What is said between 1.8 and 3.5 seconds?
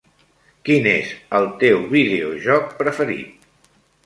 videojoc preferit?